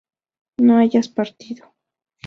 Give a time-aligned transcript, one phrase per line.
[0.57, 1.75] no hayas partido